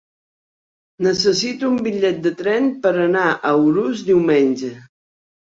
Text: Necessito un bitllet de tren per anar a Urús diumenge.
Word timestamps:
Necessito 1.07 1.69
un 1.73 1.75
bitllet 1.89 2.17
de 2.29 2.33
tren 2.41 2.71
per 2.87 2.95
anar 3.05 3.27
a 3.51 3.55
Urús 3.69 4.03
diumenge. 4.11 4.73